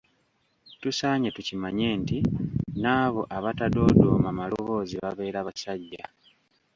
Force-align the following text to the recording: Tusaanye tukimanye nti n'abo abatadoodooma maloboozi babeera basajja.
Tusaanye 0.81 1.29
tukimanye 1.35 1.87
nti 2.01 2.17
n'abo 2.81 3.21
abatadoodooma 3.37 4.29
maloboozi 4.39 4.95
babeera 5.03 5.39
basajja. 5.47 6.05